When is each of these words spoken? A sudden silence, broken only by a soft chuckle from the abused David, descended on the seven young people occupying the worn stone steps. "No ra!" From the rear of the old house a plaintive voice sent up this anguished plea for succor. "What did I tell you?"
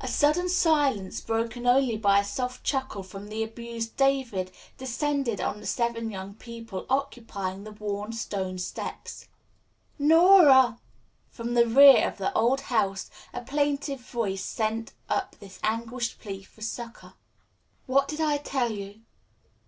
A 0.00 0.06
sudden 0.06 0.48
silence, 0.48 1.20
broken 1.20 1.66
only 1.66 1.96
by 1.96 2.20
a 2.20 2.24
soft 2.24 2.62
chuckle 2.62 3.02
from 3.02 3.26
the 3.26 3.42
abused 3.42 3.96
David, 3.96 4.52
descended 4.78 5.40
on 5.40 5.58
the 5.58 5.66
seven 5.66 6.08
young 6.08 6.34
people 6.34 6.86
occupying 6.88 7.64
the 7.64 7.72
worn 7.72 8.12
stone 8.12 8.60
steps. 8.60 9.26
"No 9.98 10.46
ra!" 10.46 10.76
From 11.32 11.54
the 11.54 11.66
rear 11.66 12.06
of 12.06 12.16
the 12.18 12.32
old 12.32 12.60
house 12.60 13.10
a 13.34 13.40
plaintive 13.40 13.98
voice 13.98 14.44
sent 14.44 14.92
up 15.08 15.34
this 15.40 15.58
anguished 15.64 16.20
plea 16.20 16.44
for 16.44 16.62
succor. 16.62 17.14
"What 17.86 18.06
did 18.06 18.20
I 18.20 18.36
tell 18.36 18.70
you?" 18.70 19.00